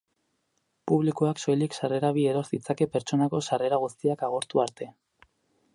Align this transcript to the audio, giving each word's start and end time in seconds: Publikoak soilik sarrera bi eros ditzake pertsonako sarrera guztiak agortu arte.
Publikoak 0.91 1.41
soilik 1.43 1.77
sarrera 1.79 2.11
bi 2.17 2.23
eros 2.31 2.43
ditzake 2.55 2.89
pertsonako 2.95 3.45
sarrera 3.49 3.81
guztiak 3.85 4.27
agortu 4.31 4.65
arte. 4.67 4.89